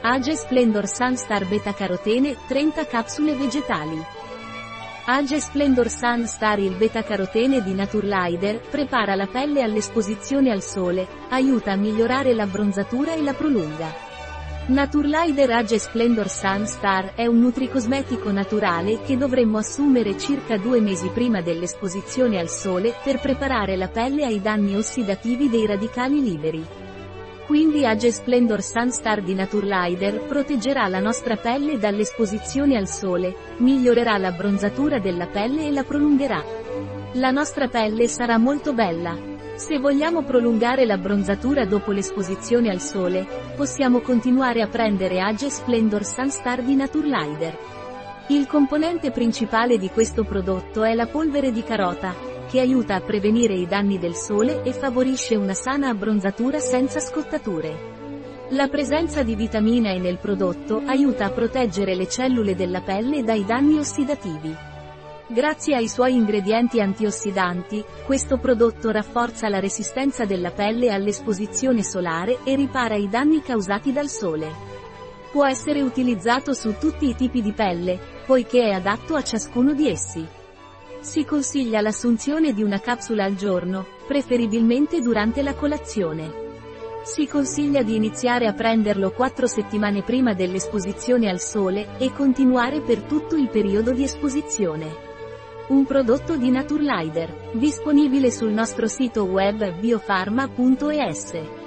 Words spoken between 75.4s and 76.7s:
essere utilizzato